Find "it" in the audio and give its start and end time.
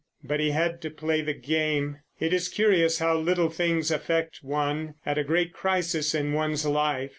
2.19-2.33